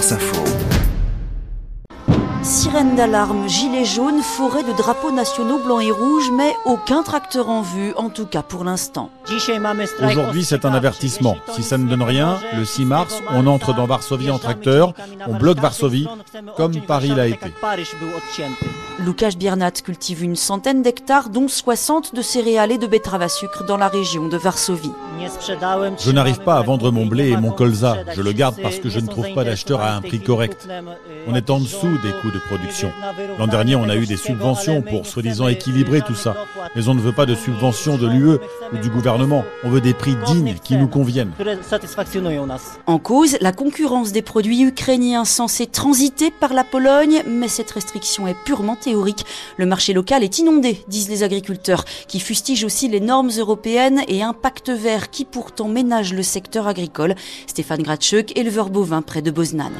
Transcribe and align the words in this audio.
France 0.00 0.12
Info. 0.12 0.89
Sirène 2.42 2.96
d'alarme, 2.96 3.48
gilets 3.48 3.84
jaunes, 3.84 4.22
forêt 4.22 4.62
de 4.62 4.72
drapeaux 4.72 5.12
nationaux 5.12 5.58
blancs 5.58 5.82
et 5.82 5.90
rouges, 5.90 6.30
mais 6.34 6.54
aucun 6.64 7.02
tracteur 7.02 7.50
en 7.50 7.60
vue, 7.60 7.92
en 7.96 8.08
tout 8.08 8.24
cas 8.24 8.42
pour 8.42 8.64
l'instant. 8.64 9.10
Aujourd'hui, 10.02 10.44
c'est 10.44 10.64
un 10.64 10.72
avertissement. 10.72 11.36
Si 11.52 11.62
ça 11.62 11.76
ne 11.76 11.86
donne 11.86 12.02
rien, 12.02 12.38
le 12.56 12.64
6 12.64 12.86
mars, 12.86 13.20
on 13.30 13.46
entre 13.46 13.74
dans 13.74 13.86
Varsovie 13.86 14.30
en 14.30 14.38
tracteur, 14.38 14.94
on 15.26 15.36
bloque 15.36 15.60
Varsovie, 15.60 16.08
comme 16.56 16.80
Paris 16.80 17.12
l'a 17.14 17.26
été. 17.28 17.52
Lukasz 18.98 19.36
Biernat 19.36 19.72
cultive 19.82 20.22
une 20.22 20.36
centaine 20.36 20.82
d'hectares, 20.82 21.28
dont 21.28 21.48
60 21.48 22.14
de 22.14 22.22
céréales 22.22 22.72
et 22.72 22.78
de 22.78 22.86
betteraves 22.86 23.22
à 23.22 23.28
sucre 23.28 23.64
dans 23.64 23.76
la 23.76 23.88
région 23.88 24.28
de 24.28 24.36
Varsovie. 24.36 24.92
Je 25.98 26.10
n'arrive 26.10 26.40
pas 26.40 26.56
à 26.56 26.62
vendre 26.62 26.90
mon 26.90 27.06
blé 27.06 27.28
et 27.30 27.36
mon 27.36 27.50
colza. 27.50 27.98
Je 28.14 28.22
le 28.22 28.32
garde 28.32 28.60
parce 28.62 28.78
que 28.78 28.88
je 28.88 29.00
ne 29.00 29.06
trouve 29.06 29.32
pas 29.34 29.44
d'acheteur 29.44 29.80
à 29.80 29.94
un 29.94 30.00
prix 30.00 30.20
correct. 30.20 30.68
On 31.26 31.34
est 31.34 31.50
en 31.50 31.60
dessous 31.60 31.98
des 32.02 32.12
coûts 32.20 32.29
de 32.30 32.38
production. 32.38 32.92
L'an 33.38 33.46
dernier, 33.46 33.76
on 33.76 33.88
a 33.88 33.96
eu 33.96 34.06
des 34.06 34.16
subventions 34.16 34.82
pour 34.82 35.06
soi-disant 35.06 35.48
équilibrer 35.48 36.00
tout 36.00 36.14
ça. 36.14 36.34
Mais 36.74 36.88
on 36.88 36.94
ne 36.94 37.00
veut 37.00 37.12
pas 37.12 37.26
de 37.26 37.34
subventions 37.34 37.96
de 37.96 38.06
l'UE 38.06 38.38
ou 38.72 38.78
du 38.80 38.90
gouvernement. 38.90 39.44
On 39.64 39.70
veut 39.70 39.80
des 39.80 39.94
prix 39.94 40.16
dignes 40.26 40.56
qui 40.62 40.76
nous 40.76 40.88
conviennent. 40.88 41.32
En 42.86 42.98
cause, 42.98 43.36
la 43.40 43.52
concurrence 43.52 44.12
des 44.12 44.22
produits 44.22 44.62
ukrainiens 44.62 45.24
censés 45.24 45.66
transiter 45.66 46.30
par 46.30 46.52
la 46.52 46.64
Pologne, 46.64 47.22
mais 47.26 47.48
cette 47.48 47.70
restriction 47.70 48.26
est 48.26 48.36
purement 48.44 48.76
théorique. 48.76 49.24
Le 49.56 49.66
marché 49.66 49.92
local 49.92 50.22
est 50.22 50.38
inondé, 50.38 50.82
disent 50.88 51.08
les 51.08 51.22
agriculteurs, 51.22 51.84
qui 52.08 52.20
fustigent 52.20 52.64
aussi 52.64 52.88
les 52.88 53.00
normes 53.00 53.30
européennes 53.38 54.02
et 54.08 54.22
un 54.22 54.32
pacte 54.32 54.70
vert 54.70 55.10
qui 55.10 55.24
pourtant 55.24 55.68
ménage 55.68 56.12
le 56.12 56.22
secteur 56.22 56.66
agricole. 56.66 57.14
Stéphane 57.46 57.82
Gratchuk, 57.82 58.36
éleveur 58.36 58.70
bovin 58.70 59.02
près 59.02 59.22
de 59.22 59.30
Boznan. 59.30 59.70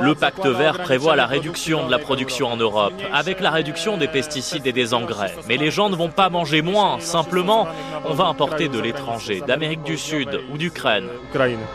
Le 0.00 0.14
pacte 0.14 0.46
vert 0.46 0.82
prévoit 0.82 1.16
la 1.16 1.26
réduction 1.26 1.71
de 1.72 1.90
la 1.90 1.98
production 1.98 2.48
en 2.48 2.56
Europe, 2.56 2.92
avec 3.12 3.40
la 3.40 3.50
réduction 3.50 3.96
des 3.96 4.06
pesticides 4.06 4.66
et 4.66 4.72
des 4.72 4.92
engrais. 4.92 5.32
Mais 5.48 5.56
les 5.56 5.70
gens 5.70 5.88
ne 5.88 5.96
vont 5.96 6.10
pas 6.10 6.28
manger 6.28 6.60
moins, 6.60 7.00
simplement, 7.00 7.66
on 8.04 8.12
va 8.12 8.26
importer 8.26 8.68
de 8.68 8.78
l'étranger, 8.78 9.42
d'Amérique 9.46 9.82
du 9.82 9.96
Sud 9.96 10.28
ou 10.52 10.58
d'Ukraine. 10.58 11.06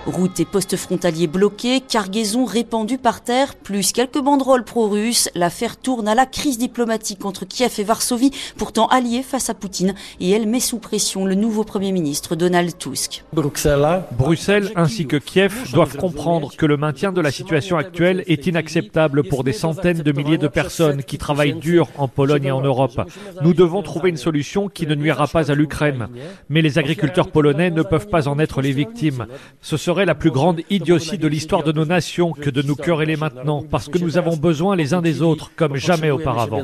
Routes 0.06 0.40
et 0.40 0.46
postes 0.46 0.78
frontaliers 0.78 1.26
bloqués, 1.26 1.82
cargaisons 1.82 2.46
répandues 2.46 3.00
par 3.00 3.22
terre, 3.22 3.56
plus 3.56 3.92
quelques 3.92 4.22
banderoles 4.22 4.64
pro-russes, 4.64 5.30
l'affaire 5.34 5.78
tourne 5.78 6.08
à 6.08 6.14
la 6.14 6.28
crise 6.28 6.60
diplomatique 6.60 7.26
entre 7.26 7.46
Kiev 7.46 7.74
et 7.80 7.84
Varsovie, 7.84 8.32
pourtant 8.58 8.88
alliées 8.88 9.24
face 9.24 9.50
à 9.50 9.56
Poutine, 9.56 9.96
et 10.20 10.30
elle 10.30 10.48
met 10.48 10.60
sous 10.60 10.78
pression 10.78 11.26
le 11.26 11.34
nouveau 11.34 11.64
Premier 11.64 11.92
ministre 11.92 12.36
Donald 12.36 12.78
Tusk. 12.78 13.24
Bruxelles 13.34 14.72
ainsi 14.76 15.08
que 15.08 15.18
Kiev 15.18 15.72
doivent 15.74 15.98
comprendre 15.98 16.56
que 16.56 16.68
le 16.68 16.78
maintien 16.78 17.12
de 17.12 17.22
la 17.22 17.32
situation 17.32 17.78
actuelle 17.78 18.24
est 18.28 18.46
inacceptable 18.46 19.24
pour 19.24 19.44
des 19.44 19.54
de 19.94 20.12
milliers 20.12 20.38
de 20.38 20.48
personnes 20.48 21.04
qui 21.04 21.18
travaillent 21.18 21.54
dur 21.54 21.88
en 21.98 22.08
Pologne 22.08 22.46
et 22.46 22.52
en 22.52 22.62
Europe. 22.62 23.02
Nous 23.42 23.54
devons 23.54 23.82
trouver 23.82 24.10
une 24.10 24.18
solution 24.18 24.68
qui 24.68 24.88
ne 24.88 24.96
nuira 24.96 25.28
pas 25.28 25.52
à 25.52 25.56
l'Ukraine. 25.56 26.08
Mais 26.50 26.62
les 26.62 26.78
agriculteurs 26.78 27.32
polonais 27.32 27.72
ne 27.72 27.82
peuvent 27.82 28.08
pas 28.08 28.28
en 28.28 28.40
être 28.40 28.62
les 28.62 28.72
victimes. 28.72 29.28
Ce 29.62 29.78
serait 29.78 30.06
la 30.06 30.16
plus 30.16 30.32
grande 30.32 30.62
idiotie 30.70 31.18
de 31.18 31.28
l'histoire 31.28 31.64
de 31.64 31.72
nos 31.72 31.86
nations 31.86 32.34
que 32.34 32.50
de 32.50 32.62
nous 32.62 32.76
quereller 32.76 33.18
maintenant, 33.18 33.64
parce 33.70 33.88
que 33.88 33.98
nous 33.98 34.18
avons 34.18 34.38
besoin 34.38 34.76
les 34.76 34.94
uns 34.94 35.02
des 35.02 35.22
autres 35.22 35.52
comme 35.56 35.76
jamais 35.76 36.12
auparavant. 36.12 36.64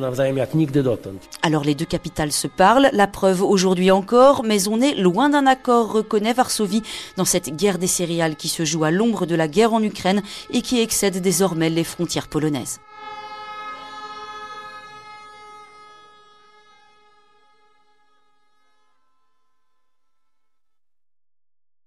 Alors 1.42 1.64
les 1.64 1.76
deux 1.76 1.86
capitales 1.86 2.32
se 2.32 2.48
parlent, 2.48 2.90
la 2.94 3.08
preuve 3.08 3.44
aujourd'hui 3.44 3.92
encore, 3.92 4.44
mais 4.44 4.68
on 4.68 4.82
est 4.82 4.96
loin 4.96 5.30
d'un 5.30 5.48
accord, 5.48 5.92
reconnaît 5.92 6.34
Varsovie, 6.34 6.84
dans 7.18 7.26
cette 7.26 7.56
guerre 7.56 7.78
des 7.78 7.88
céréales 7.88 8.36
qui 8.36 8.48
se 8.48 8.66
joue 8.66 8.84
à 8.84 8.92
l'ombre 8.92 9.26
de 9.26 9.36
la 9.36 9.48
guerre 9.48 9.74
en 9.74 9.84
Ukraine 9.84 10.22
et 10.52 10.62
qui 10.62 10.80
excède 10.80 11.22
désormais 11.22 11.70
les 11.70 11.84
frontières 11.84 12.28
polonaises. 12.28 12.80